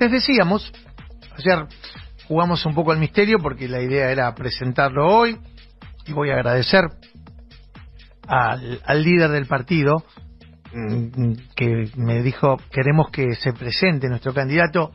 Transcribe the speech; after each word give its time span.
Les 0.00 0.10
decíamos, 0.10 0.72
ayer 1.36 1.66
jugamos 2.26 2.64
un 2.64 2.74
poco 2.74 2.90
al 2.90 2.98
misterio 2.98 3.36
porque 3.38 3.68
la 3.68 3.82
idea 3.82 4.10
era 4.10 4.34
presentarlo 4.34 5.06
hoy 5.06 5.36
y 6.06 6.14
voy 6.14 6.30
a 6.30 6.36
agradecer 6.36 6.88
al, 8.26 9.02
líder 9.04 9.30
del 9.30 9.44
partido 9.44 10.02
mm, 10.72 11.32
que 11.54 11.90
me 11.96 12.22
dijo 12.22 12.56
queremos 12.72 13.10
que 13.10 13.34
se 13.34 13.52
presente 13.52 14.08
nuestro 14.08 14.32
candidato 14.32 14.90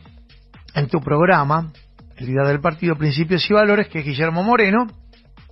en 0.74 0.88
tu 0.88 1.00
programa, 1.02 1.72
el 2.18 2.26
líder 2.26 2.48
del 2.48 2.60
partido 2.60 2.96
Principios 2.96 3.48
y 3.48 3.54
Valores, 3.54 3.88
que 3.90 4.00
es 4.00 4.06
Guillermo 4.06 4.42
Moreno, 4.42 4.88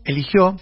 eligió 0.03 0.55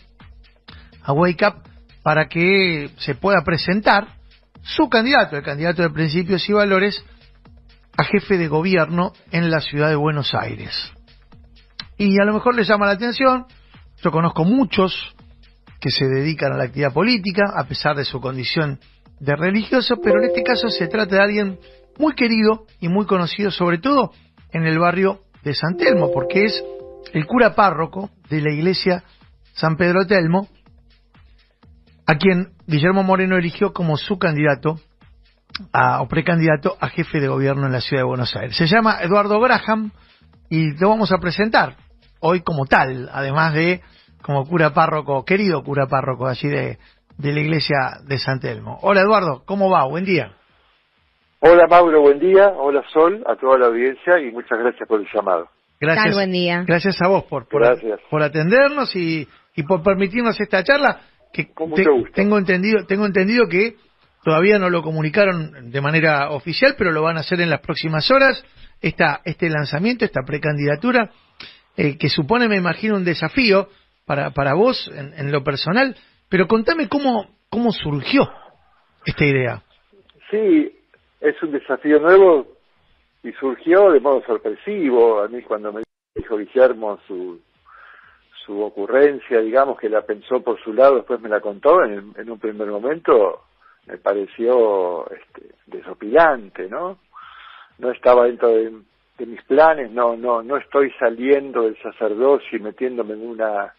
a 1.01 1.14
Wake 1.14 1.47
Up 1.47 1.64
para 2.04 2.28
que 2.28 2.89
se 2.97 3.15
pueda 3.15 3.42
presentar 3.46 4.18
su 4.64 4.89
candidato, 4.89 5.37
el 5.37 5.43
candidato 5.43 5.82
de 5.82 5.92
Principios 5.92 6.47
y 6.50 6.51
Valores, 6.51 7.01
a 7.97 8.04
jefe 8.04 8.37
de 8.37 8.47
gobierno 8.47 9.13
en 9.31 9.51
la 9.51 9.59
ciudad 9.59 9.89
de 9.89 9.95
Buenos 9.95 10.33
Aires. 10.33 10.91
Y 11.97 12.19
a 12.19 12.25
lo 12.25 12.33
mejor 12.33 12.55
le 12.55 12.63
llama 12.63 12.86
la 12.86 12.93
atención, 12.93 13.45
yo 14.04 14.11
conozco 14.11 14.43
muchos 14.43 15.15
que 15.79 15.91
se 15.91 16.05
dedican 16.05 16.54
a 16.54 16.57
la 16.57 16.63
actividad 16.65 16.93
política, 16.93 17.54
a 17.55 17.65
pesar 17.65 17.96
de 17.96 18.05
su 18.05 18.21
condición 18.21 18.79
de 19.19 19.35
religioso, 19.35 19.97
pero 20.01 20.19
en 20.19 20.29
este 20.29 20.43
caso 20.43 20.69
se 20.69 20.87
trata 20.87 21.15
de 21.15 21.21
alguien 21.21 21.59
muy 21.97 22.13
querido 22.13 22.65
y 22.79 22.87
muy 22.87 23.05
conocido, 23.05 23.51
sobre 23.51 23.77
todo 23.77 24.11
en 24.51 24.65
el 24.65 24.79
barrio 24.79 25.21
de 25.43 25.54
San 25.54 25.77
Telmo, 25.77 26.11
porque 26.11 26.46
es 26.46 26.63
el 27.13 27.25
cura 27.25 27.55
párroco 27.55 28.10
de 28.29 28.41
la 28.41 28.51
iglesia 28.51 29.04
San 29.54 29.75
Pedro 29.75 30.05
Telmo, 30.07 30.47
a 32.05 32.16
quien 32.16 32.53
Guillermo 32.67 33.03
Moreno 33.03 33.38
eligió 33.38 33.73
como 33.73 33.97
su 33.97 34.17
candidato 34.17 34.80
a, 35.73 36.02
o 36.02 36.07
precandidato 36.07 36.75
a 36.80 36.88
jefe 36.89 37.19
de 37.19 37.27
gobierno 37.27 37.66
en 37.66 37.71
la 37.73 37.81
ciudad 37.81 38.02
de 38.03 38.07
Buenos 38.07 38.35
Aires. 38.35 38.55
Se 38.55 38.67
llama 38.67 38.97
Eduardo 39.02 39.39
Graham 39.39 39.91
y 40.49 40.77
lo 40.77 40.89
vamos 40.89 41.11
a 41.11 41.17
presentar 41.17 41.75
hoy 42.19 42.41
como 42.41 42.66
tal, 42.66 43.09
además 43.11 43.53
de 43.53 43.81
como 44.22 44.45
cura 44.47 44.73
párroco, 44.73 45.25
querido 45.25 45.63
cura 45.63 45.88
párroco 45.88 46.27
allí 46.27 46.47
de, 46.47 46.77
de 47.17 47.31
la 47.33 47.39
iglesia 47.39 47.77
de 48.05 48.17
San 48.19 48.39
Telmo. 48.39 48.77
Hola 48.81 49.02
Eduardo, 49.02 49.44
¿cómo 49.45 49.69
va? 49.69 49.85
Buen 49.85 50.05
día. 50.05 50.33
Hola 51.39 51.66
Mauro, 51.67 52.02
buen 52.02 52.19
día. 52.19 52.49
Hola 52.55 52.83
Sol, 52.94 53.23
a 53.25 53.35
toda 53.35 53.57
la 53.57 53.67
audiencia 53.67 54.19
y 54.19 54.31
muchas 54.31 54.59
gracias 54.59 54.88
por 54.88 54.99
el 54.99 55.07
llamado. 55.13 55.47
Gracias. 55.79 56.05
Tal, 56.05 56.13
buen 56.13 56.31
día. 56.31 56.63
Gracias 56.67 57.02
a 57.02 57.07
vos 57.07 57.23
por, 57.23 57.47
por, 57.47 57.63
Gracias. 57.66 57.99
por 58.11 58.22
atendernos 58.22 58.95
y, 58.95 59.27
y 59.55 59.63
por 59.63 59.81
permitirnos 59.81 60.39
esta 60.39 60.63
charla 60.63 60.99
que 61.33 61.52
Con 61.52 61.73
te- 61.73 61.81
mucho 61.81 61.94
gusto. 61.94 62.11
tengo 62.13 62.38
entendido 62.38 62.85
tengo 62.85 63.07
entendido 63.07 63.47
que 63.47 63.75
todavía 64.23 64.59
no 64.59 64.69
lo 64.69 64.81
comunicaron 64.81 65.72
de 65.72 65.81
manera 65.81 66.30
oficial, 66.31 66.75
pero 66.77 66.91
lo 66.91 67.02
van 67.02 67.17
a 67.17 67.22
hacer 67.22 67.41
en 67.41 67.50
las 67.50 67.61
próximas 67.61 68.09
horas. 68.11 68.44
Esta, 68.81 69.22
este 69.25 69.50
lanzamiento, 69.50 70.05
esta 70.05 70.22
precandidatura, 70.25 71.11
eh, 71.78 71.97
que 71.97 72.09
supone, 72.09 72.47
me 72.47 72.58
imagino, 72.58 72.95
un 72.95 73.05
desafío 73.05 73.69
para, 74.05 74.31
para 74.31 74.55
vos 74.55 74.89
en, 74.94 75.13
en 75.13 75.31
lo 75.31 75.44
personal. 75.44 75.95
Pero 76.30 76.47
contame 76.47 76.89
cómo, 76.89 77.30
cómo 77.50 77.72
surgió 77.72 78.28
esta 79.05 79.25
idea. 79.25 79.61
Sí, 80.30 80.72
es 81.19 81.44
un 81.44 81.52
desafío 81.52 82.00
nuevo 82.00 82.47
y 83.23 83.31
surgió 83.33 83.91
de 83.91 84.00
modo 84.00 84.23
sorpresivo. 84.25 85.22
A 85.22 85.28
mí 85.28 85.41
cuando 85.44 85.72
me 85.72 85.83
dijo 86.16 86.38
Guillermo 86.38 87.00
su, 87.08 87.39
su 88.45 88.61
ocurrencia, 88.61 89.39
digamos 89.39 89.80
que 89.80 89.89
la 89.89 90.02
pensó 90.02 90.41
por 90.41 90.61
su 90.63 90.73
lado, 90.73 90.95
después 90.95 91.22
me 91.22 91.30
la 91.30 91.39
contó, 91.39 91.83
en, 91.83 92.30
un 92.30 92.39
primer 92.39 92.67
momento 92.67 93.44
me 93.87 93.97
pareció 93.97 95.09
este, 95.11 95.55
desopilante, 95.67 96.69
¿no? 96.69 96.99
No 97.79 97.91
estaba 97.91 98.25
dentro 98.25 98.49
de, 98.49 98.71
de 99.17 99.25
mis 99.25 99.41
planes, 99.44 99.91
no, 99.91 100.16
no, 100.16 100.44
no 100.44 100.57
estoy 100.57 100.91
saliendo 101.00 101.63
del 101.63 101.78
sacerdocio 101.81 102.57
y 102.57 102.61
metiéndome 102.61 103.13
en 103.13 103.28
una 103.28 103.73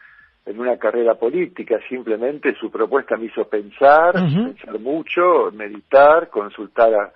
en 0.44 0.58
una 0.58 0.76
carrera 0.76 1.14
política, 1.14 1.78
simplemente 1.88 2.54
su 2.56 2.70
propuesta 2.70 3.16
me 3.16 3.26
hizo 3.26 3.44
pensar, 3.44 4.12
pensar 4.12 4.78
mucho, 4.80 5.52
meditar, 5.52 6.30
consultar 6.30 6.92
a 6.94 7.12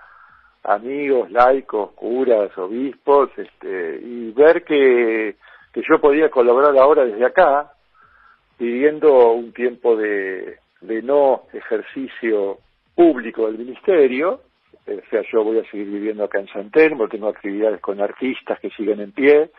amigos, 0.74 1.30
laicos, 1.30 1.92
curas, 1.92 2.56
obispos, 2.56 3.30
este, 3.36 4.00
y 4.02 4.30
ver 4.30 4.64
que, 4.64 5.36
que 5.72 5.82
yo 5.88 6.00
podía 6.00 6.30
colaborar 6.30 6.76
ahora 6.78 7.04
desde 7.04 7.24
acá, 7.24 7.72
pidiendo 8.56 9.32
un 9.32 9.52
tiempo 9.52 9.96
de, 9.96 10.58
de 10.80 11.02
no 11.02 11.42
ejercicio 11.52 12.58
público 12.96 13.46
del 13.46 13.58
ministerio, 13.58 14.40
eh, 14.86 15.02
o 15.06 15.10
sea, 15.10 15.22
yo 15.30 15.44
voy 15.44 15.58
a 15.58 15.70
seguir 15.70 15.86
viviendo 15.86 16.24
acá 16.24 16.40
en 16.40 16.48
San 16.48 16.70
Telmo, 16.70 17.08
tengo 17.08 17.28
actividades 17.28 17.80
con 17.80 18.00
artistas 18.00 18.58
que 18.58 18.70
siguen 18.70 19.00
en 19.00 19.12
pie, 19.12 19.50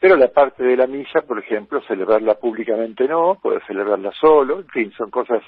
pero 0.00 0.16
la 0.16 0.28
parte 0.28 0.62
de 0.62 0.76
la 0.76 0.86
misa, 0.86 1.22
por 1.22 1.38
ejemplo, 1.38 1.82
celebrarla 1.88 2.34
públicamente 2.34 3.08
no, 3.08 3.38
puedo 3.42 3.58
celebrarla 3.66 4.12
solo, 4.12 4.60
en 4.60 4.68
fin, 4.68 4.92
son 4.92 5.10
cosas 5.10 5.42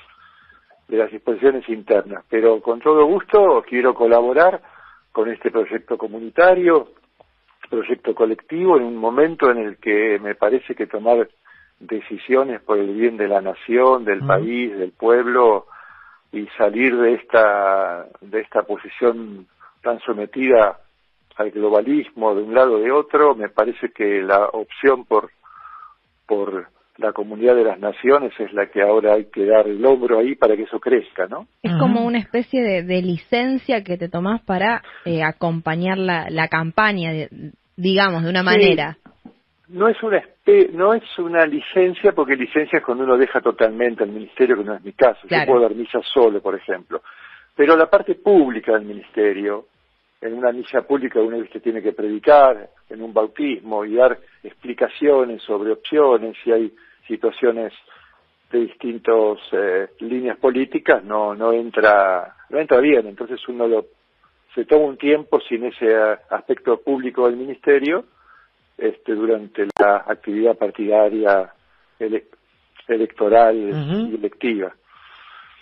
de 0.89 0.97
las 0.97 1.11
disposiciones 1.11 1.69
internas, 1.69 2.25
pero 2.29 2.61
con 2.61 2.81
todo 2.81 3.07
gusto 3.07 3.65
quiero 3.69 3.95
colaborar 3.95 4.61
con 5.13 5.31
este 5.31 5.51
proyecto 5.51 5.97
comunitario, 5.97 6.89
proyecto 7.71 8.15
colectivo, 8.15 8.77
en 8.77 8.85
un 8.85 8.97
momento 8.97 9.51
en 9.51 9.59
el 9.59 9.79
que 9.79 10.19
me 10.21 10.35
parece 10.35 10.75
que 10.75 10.87
tomar 10.87 11.29
decisiones 11.79 12.61
por 12.63 12.79
el 12.79 12.95
bien 12.95 13.17
de 13.17 13.29
la 13.29 13.41
nación, 13.41 14.05
del 14.05 14.21
país, 14.21 14.77
del 14.77 14.93
pueblo 14.93 15.67
y 16.37 16.47
salir 16.59 16.97
de 16.97 17.15
esta 17.15 18.07
de 18.21 18.41
esta 18.41 18.63
posición 18.63 19.47
tan 19.83 19.99
sometida 20.01 20.79
al 21.37 21.51
globalismo 21.51 22.35
de 22.35 22.43
un 22.43 22.55
lado 22.55 22.75
o 22.77 22.79
de 22.79 22.91
otro, 22.91 23.35
me 23.35 23.49
parece 23.49 23.91
que 23.93 24.23
la 24.23 24.47
opción 24.53 25.05
por 25.05 25.31
por 26.27 26.69
la 26.99 27.13
comunidad 27.13 27.55
de 27.55 27.65
las 27.65 27.79
naciones 27.79 28.33
es 28.39 28.53
la 28.55 28.67
que 28.67 28.83
ahora 28.83 29.15
hay 29.15 29.27
que 29.27 29.45
dar 29.45 29.69
el 29.69 29.85
hombro 29.85 30.19
ahí 30.19 30.35
para 30.35 30.57
que 30.57 30.63
eso 30.63 30.81
crezca, 30.81 31.27
¿no? 31.27 31.47
Es 31.63 31.73
como 31.77 32.05
una 32.07 32.19
especie 32.19 32.63
de, 32.63 32.83
de 32.83 33.03
licencia 33.03 33.85
que 33.85 33.99
te 33.99 34.09
tomás 34.09 34.41
para 34.43 34.83
eh, 35.05 35.23
acompañar 35.23 35.99
la, 35.99 36.29
la 36.31 36.49
campaña, 36.49 37.13
de- 37.13 37.29
digamos, 37.77 38.25
de 38.25 38.31
una 38.31 38.41
Sí. 38.41 38.47
No 39.69 39.89
es 39.89 40.01
una 40.03 40.23
no 40.73 40.95
es 40.95 41.19
una 41.19 41.45
licencia 41.45 42.13
porque 42.13 42.37
licencia 42.37 42.79
es 42.79 42.85
cuando 42.85 43.05
uno 43.05 43.17
deja 43.17 43.41
totalmente 43.41 44.05
al 44.05 44.11
ministerio, 44.11 44.57
que 44.57 44.65
no 44.65 44.75
es 44.75 44.85
mi 44.85 44.93
caso. 44.93 45.27
Claro. 45.27 45.45
Yo 45.45 45.53
puedo 45.53 45.63
dar 45.63 45.75
misa 45.75 46.01
solo, 46.03 46.41
por 46.41 46.55
ejemplo. 46.55 47.03
Pero 47.55 47.77
la 47.77 47.91
parte 47.91 48.15
pública 48.15 48.73
del 48.73 48.85
ministerio, 48.85 49.67
en 50.21 50.35
una 50.35 50.53
misa 50.53 50.83
pública 50.83 51.21
uno 51.21 51.43
que 51.51 51.61
tiene 51.61 51.83
que 51.83 51.93
predicar, 51.93 52.71
en 52.89 53.03
un 53.03 53.13
bautismo 53.13 53.85
y 53.85 53.97
dar 53.97 54.19
explicaciones 54.45 55.43
sobre 55.43 55.73
opciones, 55.73 56.37
si 56.45 56.53
hay 56.53 56.73
situaciones 57.09 57.73
de 58.53 58.61
distintas 58.61 59.39
eh, 59.51 59.89
líneas 60.01 60.39
políticas, 60.39 61.03
no 61.03 61.35
no 61.35 61.53
entra 61.53 62.37
no 62.51 62.61
entra 62.61 62.79
bien. 62.81 63.09
Entonces 63.09 63.41
uno 63.49 63.67
lo 63.67 63.87
se 64.55 64.65
toma 64.65 64.87
un 64.87 64.97
tiempo 64.97 65.41
sin 65.41 65.65
ese 65.65 65.87
eh, 65.87 66.17
aspecto 66.31 66.81
público 66.81 67.27
del 67.27 67.37
ministerio 67.37 68.05
este, 68.79 69.15
durante 69.15 69.67
la 69.81 70.05
actividad 70.07 70.57
partidaria 70.57 71.53
ele- 71.99 72.27
electoral 72.89 73.57
Ujú. 73.57 74.09
y 74.11 74.15
electiva. 74.17 74.75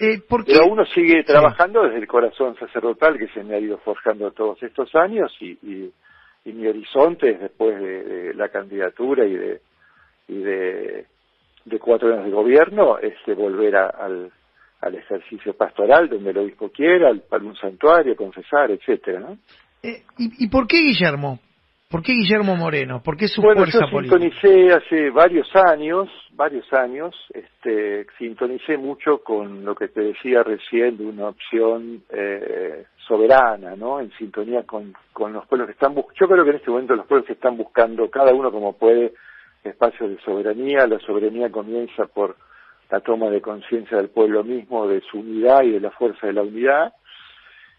Eh, 0.01 0.21
¿por 0.29 0.45
qué? 0.45 0.53
Pero 0.55 0.67
uno 0.67 0.85
sigue 0.87 1.23
trabajando 1.23 1.85
desde 1.85 1.99
el 1.99 2.07
corazón 2.09 2.57
sacerdotal 2.59 3.17
que 3.17 3.29
se 3.29 3.45
me 3.45 3.55
ha 3.55 3.61
ido 3.61 3.79
forjando 3.79 4.33
todos 4.33 4.61
estos 4.63 4.93
años 4.97 5.33
y, 5.41 5.51
y, 5.63 5.93
y 6.45 6.53
mi 6.53 6.67
horizonte 6.67 7.31
es 7.31 7.41
después 7.41 7.79
de, 7.81 8.03
de 8.03 8.35
la 8.35 8.49
candidatura 8.49 9.25
y 9.25 9.35
de 9.35 9.61
y 10.27 10.39
de, 10.39 11.07
de 11.67 11.79
cuatro 11.79 12.13
años 12.13 12.25
de 12.25 12.31
gobierno 12.31 12.99
es 12.99 13.15
de 13.27 13.35
volver 13.35 13.77
a- 13.77 13.89
al, 13.91 14.33
al 14.81 14.95
ejercicio 14.97 15.53
pastoral 15.55 16.09
donde 16.09 16.31
el 16.31 16.39
obispo 16.39 16.71
quiera, 16.71 17.09
al, 17.11 17.21
para 17.21 17.45
un 17.45 17.55
santuario, 17.57 18.17
confesar, 18.17 18.71
etcétera, 18.71 19.21
¿no? 19.21 19.39
Eh, 19.83 20.03
¿y, 20.19 20.45
y 20.47 20.49
por 20.49 20.67
qué 20.67 20.79
Guillermo? 20.79 21.39
¿Por 21.89 22.03
qué 22.03 22.13
Guillermo 22.13 22.57
Moreno? 22.57 23.03
¿Por 23.03 23.17
qué 23.17 23.29
su 23.29 23.41
bueno, 23.41 23.61
fuerza 23.63 23.81
yo 23.87 23.91
política? 23.91 24.19
sintonicé 24.19 24.73
hace 24.73 25.11
varios 25.11 25.49
años, 25.55 26.09
varios 26.33 26.71
años, 26.73 27.15
este, 27.33 28.07
sintonicé 28.19 28.77
mucho 28.77 29.19
con 29.19 29.65
lo 29.65 29.75
que 29.75 29.89
te 29.89 30.01
decía 30.01 30.43
recién 30.43 30.97
de 30.97 31.07
una 31.07 31.29
opción 31.29 32.03
eh, 32.11 32.85
soberana, 33.07 33.77
¿no? 33.77 34.01
En 34.01 34.11
sintonía 34.13 34.65
con, 34.65 34.95
con 35.13 35.33
los 35.33 35.47
pueblos 35.47 35.69
que 35.69 35.73
están 35.75 35.95
buscando. 35.95 36.19
Yo 36.19 36.29
creo 36.29 36.45
que 36.45 36.51
en 36.51 36.57
este 36.57 36.71
momento 36.71 36.97
los 36.97 37.07
pueblos 37.07 37.27
que 37.27 37.35
están 37.35 37.57
buscando, 37.57 38.11
cada 38.11 38.33
uno 38.35 38.51
como 38.51 38.73
puede, 38.73 39.13
espacios 39.63 40.11
de 40.11 40.19
soberanía. 40.25 40.87
La 40.87 40.99
soberanía 41.01 41.51
comienza 41.51 42.07
por 42.07 42.37
la 42.91 43.01
toma 43.01 43.31
de 43.31 43.41
conciencia 43.41 43.97
del 43.97 44.09
pueblo 44.09 44.43
mismo, 44.45 44.87
de 44.89 45.01
su 45.03 45.19
unidad 45.19 45.63
y 45.63 45.71
de 45.71 45.81
la 45.81 45.91
fuerza 45.91 46.27
de 46.27 46.33
la 46.33 46.43
unidad. 46.43 46.93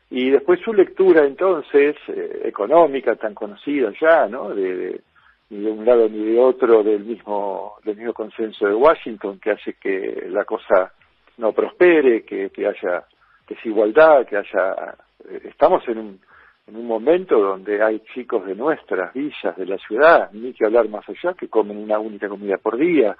Y 0.10 0.30
después 0.30 0.60
su 0.62 0.74
lectura 0.74 1.26
entonces 1.26 1.96
eh, 2.08 2.42
económica 2.46 3.16
tan 3.16 3.34
conocida 3.34 3.92
ya, 4.00 4.28
¿no? 4.28 4.54
De, 4.54 4.76
de- 4.76 5.02
ni 5.50 5.60
de 5.64 5.72
un 5.72 5.86
lado 5.86 6.10
ni 6.10 6.24
de 6.26 6.40
otro 6.40 6.82
del 6.84 7.04
mismo 7.06 7.74
del 7.84 7.98
mismo 7.98 8.14
consenso 8.14 8.66
de 8.68 8.74
Washington 8.74 9.40
que 9.40 9.52
hace 9.52 9.74
que 9.74 10.26
la 10.30 10.44
cosa 10.44 10.92
no 11.38 11.52
prospere, 11.54 12.24
que, 12.24 12.50
que 12.50 12.66
haya 12.66 13.04
desigualdad, 13.48 14.26
que 14.26 14.38
haya 14.38 14.96
eh, 15.30 15.42
estamos 15.44 15.88
en 15.88 15.98
un 16.00 16.20
en 16.68 16.78
un 16.78 16.88
momento 16.88 17.40
donde 17.40 17.80
hay 17.84 18.00
chicos 18.16 18.44
de 18.48 18.56
nuestras 18.56 19.14
villas, 19.14 19.56
de 19.56 19.68
la 19.68 19.78
ciudad, 19.78 20.32
ni 20.34 20.52
que 20.52 20.66
hablar 20.66 20.90
más 20.90 21.08
allá, 21.08 21.36
que 21.36 21.48
comen 21.48 21.78
una 21.78 22.00
única 22.00 22.28
comida 22.28 22.58
por 22.58 22.76
día, 22.78 23.16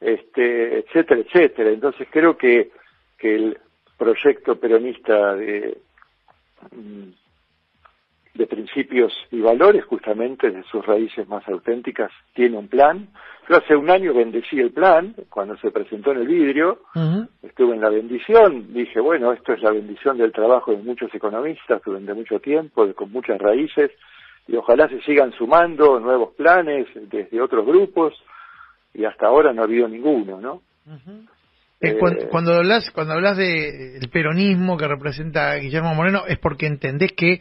este, 0.00 0.78
etcétera, 0.78 1.20
etcétera. 1.22 1.70
Entonces 1.70 2.06
creo 2.10 2.36
que, 2.36 2.70
que 3.18 3.34
el 3.34 3.58
proyecto 3.98 4.60
peronista 4.60 5.34
de, 5.34 5.76
de 8.34 8.46
principios 8.46 9.12
y 9.30 9.40
valores, 9.40 9.84
justamente 9.84 10.50
de 10.50 10.62
sus 10.64 10.84
raíces 10.86 11.28
más 11.28 11.46
auténticas, 11.48 12.10
tiene 12.34 12.56
un 12.56 12.68
plan. 12.68 13.08
Yo 13.48 13.56
hace 13.56 13.76
un 13.76 13.90
año 13.90 14.14
bendecí 14.14 14.58
el 14.58 14.70
plan, 14.70 15.14
cuando 15.28 15.56
se 15.58 15.70
presentó 15.70 16.12
en 16.12 16.18
el 16.18 16.26
vidrio, 16.26 16.80
estuve 17.42 17.74
en 17.74 17.82
la 17.82 17.90
bendición, 17.90 18.72
dije, 18.72 19.00
bueno, 19.00 19.32
esto 19.32 19.52
es 19.52 19.62
la 19.62 19.70
bendición 19.70 20.16
del 20.16 20.32
trabajo 20.32 20.70
de 20.70 20.78
muchos 20.78 21.14
economistas 21.14 21.82
durante 21.84 22.14
mucho 22.14 22.40
tiempo, 22.40 22.90
con 22.94 23.12
muchas 23.12 23.38
raíces, 23.38 23.90
y 24.48 24.56
ojalá 24.56 24.88
se 24.88 25.02
sigan 25.02 25.32
sumando 25.32 26.00
nuevos 26.00 26.34
planes 26.34 26.86
desde 26.94 27.40
otros 27.40 27.66
grupos, 27.66 28.14
y 28.94 29.04
hasta 29.04 29.26
ahora 29.26 29.52
no 29.52 29.62
ha 29.62 29.66
habido 29.66 29.88
ninguno, 29.88 30.40
¿no? 30.40 30.62
Eh, 31.82 31.96
cuando, 31.98 32.28
cuando, 32.28 32.54
hablas 32.54 32.90
cuando 32.92 33.14
hablas 33.14 33.36
de 33.36 33.96
el 33.96 34.08
peronismo 34.08 34.76
que 34.76 34.86
representa 34.86 35.56
Guillermo 35.56 35.94
Moreno 35.94 36.22
es 36.28 36.38
porque 36.38 36.66
entendés 36.66 37.12
que 37.12 37.40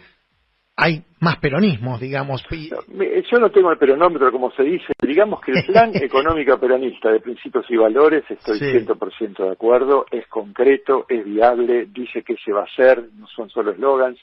hay 0.76 1.04
más 1.20 1.38
peronismo, 1.38 2.00
digamos. 2.00 2.44
Yo 2.50 3.40
no 3.40 3.52
tengo 3.52 3.72
el 3.72 3.78
peronómetro, 3.78 4.32
como 4.32 4.52
se 4.52 4.64
dice. 4.64 4.94
Digamos 5.00 5.42
que 5.42 5.52
el 5.52 5.64
plan 5.66 5.92
económico 5.94 6.58
peronista 6.60 7.12
de 7.12 7.20
principios 7.20 7.66
y 7.70 7.76
valores, 7.76 8.24
estoy 8.28 8.58
ciento 8.58 8.96
100% 8.96 9.44
de 9.46 9.52
acuerdo, 9.52 10.06
es 10.10 10.26
concreto, 10.28 11.06
es 11.08 11.24
viable, 11.24 11.88
dice 11.94 12.24
que 12.24 12.36
se 12.44 12.52
va 12.52 12.62
a 12.62 12.64
hacer, 12.64 13.04
no 13.16 13.28
son 13.28 13.50
solo 13.50 13.72
eslogans, 13.72 14.18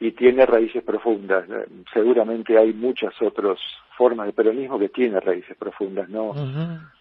y 0.00 0.10
tiene 0.12 0.44
raíces 0.44 0.82
profundas. 0.82 1.46
Seguramente 1.92 2.58
hay 2.58 2.72
muchas 2.72 3.14
otras 3.22 3.58
formas 4.00 4.28
de 4.28 4.32
peronismo 4.32 4.78
que 4.78 4.88
tienen 4.88 5.20
raíces 5.20 5.54
profundas, 5.58 6.08
¿no? 6.08 6.32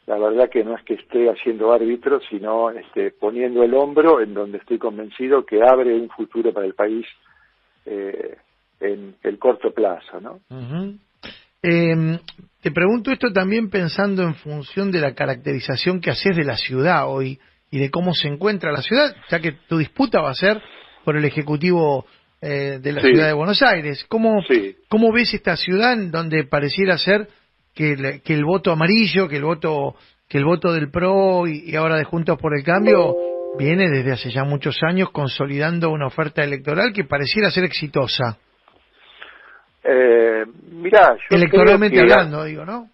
La 0.05 0.17
verdad 0.17 0.49
que 0.49 0.65
no 0.65 0.75
es 0.75 0.83
que 0.83 0.95
esté 0.95 1.29
haciendo 1.29 1.71
árbitro, 1.71 2.19
sino 2.29 2.71
este, 2.71 3.11
poniendo 3.11 3.63
el 3.63 3.73
hombro 3.73 4.19
en 4.19 4.33
donde 4.33 4.57
estoy 4.57 4.77
convencido 4.77 5.45
que 5.45 5.61
abre 5.63 5.95
un 5.95 6.09
futuro 6.09 6.51
para 6.51 6.65
el 6.65 6.73
país 6.73 7.05
eh, 7.85 8.35
en 8.81 9.15
el 9.23 9.39
corto 9.39 9.71
plazo, 9.71 10.19
¿no? 10.19 10.41
Em, 11.61 12.19
te 12.61 12.71
pregunto 12.71 13.11
esto 13.11 13.31
también 13.31 13.69
pensando 13.69 14.23
en 14.23 14.35
función 14.35 14.91
de 14.91 14.99
la 14.99 15.15
caracterización 15.15 16.01
que 16.01 16.09
haces 16.09 16.35
de 16.35 16.43
la 16.43 16.57
ciudad 16.57 17.07
hoy 17.07 17.39
y 17.71 17.79
de 17.79 17.89
cómo 17.89 18.13
se 18.13 18.27
encuentra 18.27 18.73
la 18.73 18.81
ciudad, 18.81 19.15
ya 19.29 19.39
que 19.39 19.53
tu 19.69 19.77
disputa 19.77 20.19
va 20.19 20.31
a 20.31 20.35
ser 20.35 20.61
por 21.05 21.15
el 21.15 21.23
Ejecutivo 21.23 22.05
eh, 22.41 22.79
de 22.81 22.91
la 22.91 23.01
ciudad 23.01 23.27
de 23.27 23.33
Buenos 23.33 23.61
Aires. 23.61 24.05
¿Cómo, 24.07 24.41
¿Cómo 24.87 25.11
ves 25.11 25.33
esta 25.33 25.55
ciudad 25.55 25.93
en 25.93 26.11
donde 26.11 26.45
pareciera 26.45 26.97
ser 26.97 27.27
que, 27.73 28.21
que 28.23 28.33
el 28.33 28.45
voto 28.45 28.71
amarillo, 28.71 29.27
que 29.27 29.37
el 29.37 29.43
voto 29.43 29.95
que 30.29 30.37
el 30.37 30.45
voto 30.45 30.71
del 30.71 30.91
PRO 30.91 31.47
y, 31.47 31.75
ahora 31.75 31.97
de 31.97 32.03
Juntos 32.03 32.37
por 32.39 32.55
el 32.55 32.63
Cambio 32.63 33.15
viene 33.57 33.89
desde 33.89 34.11
hace 34.11 34.29
ya 34.29 34.43
muchos 34.43 34.77
años 34.83 35.09
consolidando 35.09 35.89
una 35.89 36.05
oferta 36.05 36.43
electoral 36.43 36.93
que 36.93 37.03
pareciera 37.03 37.49
ser 37.49 37.63
exitosa? 37.63 38.37
Eh, 39.83 40.45
mirá, 40.71 41.15
yo 41.15 41.35
Electoralmente 41.35 41.99
hablando, 41.99 42.43
digo, 42.43 42.63
¿no? 42.63 42.89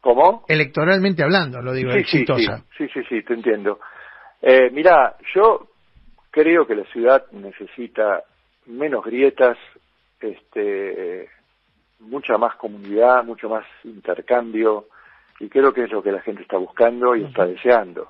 ¿Cómo? 0.00 0.44
Electoralmente 0.48 1.22
hablando, 1.22 1.62
lo 1.62 1.72
digo, 1.72 1.92
exitosa. 1.92 2.64
Sí, 2.76 2.88
sí, 2.92 3.00
sí, 3.08 3.22
te 3.22 3.34
entiendo. 3.34 3.78
Eh, 4.40 4.70
mirá, 4.72 5.14
yo 5.36 5.68
creo 6.32 6.66
que 6.66 6.74
la 6.74 6.84
ciudad 6.86 7.30
necesita 7.30 8.24
menos 8.66 9.04
grietas, 9.04 9.58
este, 10.20 11.28
mucha 12.00 12.38
más 12.38 12.56
comunidad, 12.56 13.24
mucho 13.24 13.48
más 13.48 13.66
intercambio, 13.84 14.86
y 15.40 15.48
creo 15.48 15.72
que 15.72 15.84
es 15.84 15.90
lo 15.90 16.02
que 16.02 16.12
la 16.12 16.20
gente 16.20 16.42
está 16.42 16.56
buscando 16.56 17.16
y 17.16 17.24
está 17.24 17.46
deseando. 17.46 18.08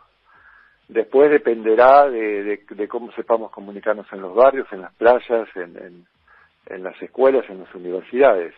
Después 0.88 1.30
dependerá 1.30 2.08
de, 2.10 2.64
de, 2.68 2.88
cómo 2.88 3.12
sepamos 3.12 3.50
comunicarnos 3.50 4.06
en 4.12 4.20
los 4.20 4.34
barrios, 4.34 4.66
en 4.72 4.82
las 4.82 4.92
playas, 4.94 5.48
en, 5.56 6.06
en 6.66 6.82
las 6.82 7.00
escuelas, 7.00 7.48
en 7.48 7.60
las 7.60 7.74
universidades. 7.74 8.54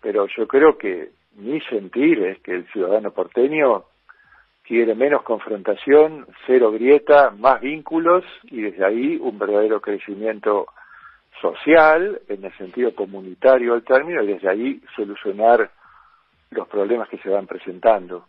Pero 0.00 0.26
yo 0.34 0.46
creo 0.46 0.78
que 0.78 1.10
mi 1.34 1.60
sentir 1.62 2.22
es 2.24 2.40
que 2.40 2.52
el 2.52 2.66
ciudadano 2.68 3.10
porteño 3.10 3.84
quiere 4.66 4.94
menos 4.94 5.22
confrontación, 5.22 6.26
cero 6.46 6.72
grieta, 6.72 7.30
más 7.30 7.60
vínculos 7.60 8.24
y 8.44 8.62
desde 8.62 8.84
ahí 8.84 9.16
un 9.20 9.38
verdadero 9.38 9.80
crecimiento 9.80 10.66
social, 11.40 12.20
en 12.28 12.44
el 12.44 12.56
sentido 12.56 12.94
comunitario 12.94 13.72
del 13.74 13.84
término, 13.84 14.22
y 14.22 14.28
desde 14.28 14.48
ahí 14.48 14.80
solucionar 14.94 15.70
los 16.50 16.68
problemas 16.68 17.08
que 17.08 17.18
se 17.18 17.28
van 17.28 17.46
presentando. 17.46 18.26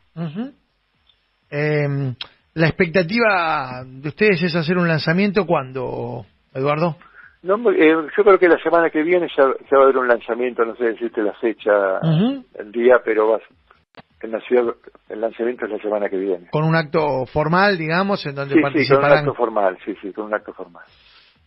Em, 1.49 2.15
la 2.55 2.67
expectativa 2.67 3.83
de 3.85 4.09
ustedes 4.09 4.43
es 4.43 4.55
hacer 4.55 4.77
un 4.77 4.87
lanzamiento 4.87 5.45
cuando, 5.45 6.25
Eduardo? 6.53 6.97
No, 7.43 7.55
eh, 7.71 7.93
yo 8.17 8.23
creo 8.23 8.39
que 8.39 8.49
la 8.49 8.61
semana 8.61 8.89
que 8.89 9.03
viene 9.03 9.27
ya, 9.37 9.45
va 9.45 9.53
a 9.53 9.83
haber 9.83 9.97
un 9.97 10.07
lanzamiento, 10.07 10.65
no 10.65 10.75
sé 10.75 10.85
decirte 10.85 11.21
la 11.21 11.33
fecha, 11.33 11.99
el 12.55 12.71
día, 12.71 12.99
pero 13.05 13.29
va, 13.29 13.39
en 14.21 14.31
la 14.31 14.39
ciudad 14.41 14.73
el 15.09 15.21
lanzamiento 15.21 15.65
es 15.65 15.71
la 15.71 15.77
semana 15.77 16.09
que 16.09 16.17
viene. 16.17 16.47
Con 16.51 16.63
un 16.63 16.75
acto 16.75 17.25
formal, 17.27 17.77
digamos, 17.77 18.25
en 18.25 18.35
donde 18.35 18.55
sí, 18.55 18.61
participarán. 18.61 19.03
Sí, 19.03 19.07
con 19.07 19.11
un 19.11 19.17
acto 19.19 19.33
formal, 19.35 19.77
sí, 19.85 19.95
sí, 20.01 20.11
con 20.11 20.25
un 20.25 20.33
acto 20.33 20.53
formal. 20.53 20.83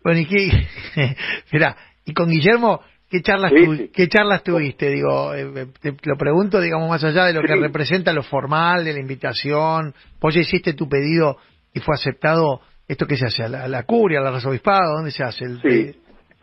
Bueno, 0.03 0.21
y 0.21 0.27
qué, 0.27 0.67
mira, 1.53 1.77
y 2.05 2.13
con 2.13 2.29
Guillermo, 2.29 2.81
¿qué 3.11 3.21
charlas, 3.23 3.53
¿qué 3.93 4.09
charlas 4.09 4.43
tuviste? 4.43 4.91
Digo, 4.91 5.35
eh, 5.35 5.67
te 5.81 5.95
lo 6.05 6.17
pregunto, 6.17 6.61
digamos, 6.61 6.89
más 6.89 7.05
allá 7.05 7.27
de 7.27 7.35
lo 7.35 7.43
que 7.43 7.57
representa 7.57 8.13
lo 8.13 8.23
formal, 8.23 8.85
de 8.85 8.93
la 8.93 9.01
invitación, 9.01 9.95
vos 10.21 10.35
ya 10.35 10.41
hiciste 10.41 10.75
tu 10.75 10.89
pedido 10.89 11.37
y 11.75 11.81
fue 11.81 11.95
aceptado 11.95 12.61
¿Esto 12.91 13.07
qué 13.07 13.17
se 13.17 13.27
hace? 13.27 13.45
¿A 13.45 13.49
la, 13.49 13.69
la 13.69 13.85
curia, 13.85 14.19
al 14.19 14.27
arzobispado? 14.27 14.97
¿Dónde 14.97 15.13
se 15.13 15.23
hace? 15.23 15.45
El, 15.45 15.63
sí, 15.63 15.95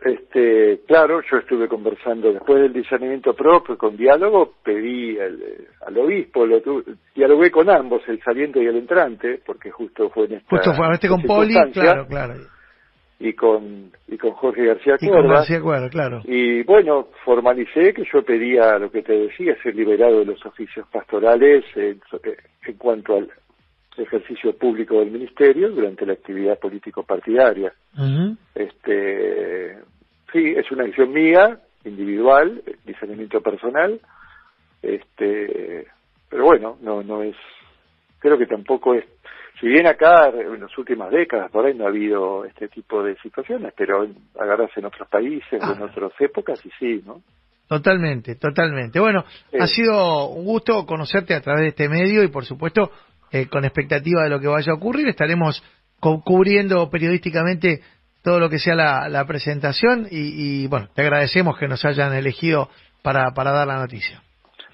este, 0.02 0.80
claro, 0.88 1.20
yo 1.30 1.40
estuve 1.40 1.68
conversando 1.68 2.32
después 2.32 2.62
del 2.62 2.72
discernimiento 2.72 3.34
propio 3.34 3.78
con 3.78 3.98
diálogo, 3.98 4.54
pedí 4.64 5.18
al, 5.20 5.98
obispo, 5.98 6.46
lo 6.46 6.62
dialogué 7.14 7.52
con 7.52 7.70
ambos, 7.70 8.02
el 8.08 8.24
saliente 8.24 8.64
y 8.64 8.68
el 8.68 8.78
entrante, 8.78 9.42
porque 9.46 9.72
justo 9.72 10.10
fue 10.12 10.28
en 10.28 10.36
esta 10.36 10.50
Justo 10.50 10.74
fue, 10.74 10.90
este 10.94 11.10
con 11.10 11.22
Poli, 11.24 11.54
claro, 11.74 12.08
claro. 12.08 12.36
Y 13.20 13.34
con, 13.34 13.92
y 14.08 14.18
con 14.18 14.32
Jorge 14.34 14.64
García 14.66 14.96
y 15.02 15.10
con 15.10 15.28
García 15.28 15.60
Cuerda, 15.60 15.90
claro. 15.90 16.22
Y 16.26 16.62
bueno, 16.64 17.08
formalicé 17.26 17.92
que 17.92 18.04
yo 18.14 18.22
pedía 18.22 18.78
lo 18.78 18.92
que 18.92 19.02
te 19.02 19.14
decía, 19.14 19.56
ser 19.64 19.76
liberado 19.76 20.20
de 20.20 20.26
los 20.26 20.46
oficios 20.46 20.88
pastorales 20.90 21.66
en 21.76 22.00
cuanto 22.78 23.16
al, 23.16 23.28
ejercicio 24.02 24.56
público 24.56 25.00
del 25.00 25.12
ministerio 25.12 25.70
durante 25.70 26.06
la 26.06 26.14
actividad 26.14 26.60
político 26.60 27.04
partidaria. 27.04 27.74
Este, 28.54 29.78
sí, 30.32 30.54
es 30.56 30.72
una 30.72 30.86
acción 30.86 31.12
mía, 31.12 31.60
individual, 31.84 32.62
discernimiento 32.86 33.42
personal, 33.42 34.00
este, 34.82 35.88
pero 36.30 36.46
bueno, 36.46 36.78
no, 36.82 37.02
no 37.04 37.24
es, 37.24 37.36
creo 38.20 38.38
que 38.38 38.46
tampoco 38.46 38.94
es, 38.94 39.06
si 39.60 39.68
bien 39.68 39.88
acá 39.88 40.30
en 40.30 40.62
las 40.62 40.78
últimas 40.78 41.10
décadas 41.12 41.52
por 41.52 41.66
ahí 41.66 41.74
no 41.74 41.86
ha 41.86 41.90
habido 41.90 42.46
este 42.46 42.68
tipo 42.68 43.04
de 43.04 43.16
situaciones, 43.18 43.74
pero 43.76 44.08
agarrarse 44.40 44.80
en 44.80 44.86
otros 44.86 45.08
países, 45.08 45.54
en 45.54 45.64
ah. 45.64 45.90
otras 45.92 46.12
épocas 46.20 46.64
y 46.66 46.70
sí, 46.80 47.04
¿no? 47.06 47.22
Totalmente, 47.68 48.36
totalmente. 48.36 49.00
Bueno, 49.00 49.26
ha 49.60 49.68
sido 49.68 50.30
un 50.30 50.46
gusto 50.46 50.86
conocerte 50.86 51.34
a 51.34 51.42
través 51.42 51.64
de 51.64 51.68
este 51.70 51.90
medio 51.90 52.24
y 52.24 52.30
por 52.30 52.46
supuesto 52.46 52.92
eh, 53.30 53.48
con 53.48 53.66
expectativa 53.66 54.24
de 54.24 54.30
lo 54.30 54.40
que 54.40 54.48
vaya 54.48 54.72
a 54.72 54.76
ocurrir. 54.76 55.08
Estaremos 55.10 55.62
cubriendo 56.00 56.90
periodísticamente 56.90 57.82
todo 58.24 58.40
lo 58.40 58.50
que 58.50 58.60
sea 58.60 58.76
la, 58.76 59.26
presentación 59.26 60.08
y, 60.10 60.68
bueno, 60.68 60.88
te 60.94 61.02
agradecemos 61.02 61.58
que 61.58 61.68
nos 61.68 61.84
hayan 61.84 62.14
elegido 62.14 62.70
para, 63.02 63.32
para 63.32 63.52
dar 63.52 63.68
la 63.68 63.80
noticia. 63.80 64.22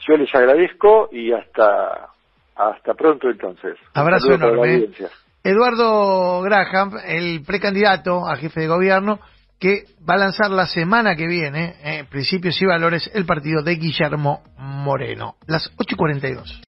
Yo 0.08 0.18
les 0.18 0.34
agradezco 0.36 1.10
y 1.12 1.32
hasta, 1.32 2.13
hasta 2.56 2.94
pronto 2.94 3.30
entonces. 3.30 3.78
Abrazo 3.94 4.34
enorme. 4.34 4.88
Eduardo 5.44 6.42
Graham, 6.42 6.94
el 7.06 7.44
precandidato 7.46 8.26
a 8.28 8.38
jefe 8.38 8.62
de 8.62 8.68
gobierno, 8.68 9.20
que 9.60 9.86
va 10.08 10.16
a 10.16 10.18
lanzar 10.18 10.50
la 10.52 10.66
semana 10.66 11.16
que 11.16 11.28
viene, 11.28 11.76
eh, 11.84 12.06
Principios 12.10 12.62
y 12.62 12.66
Valores, 12.66 13.10
el 13.14 13.26
partido 13.26 13.62
de 13.62 13.76
Guillermo 13.76 14.44
Moreno. 14.58 15.36
Las 15.48 15.70
8 15.78 15.96
y 15.96 15.96
42. 15.96 16.62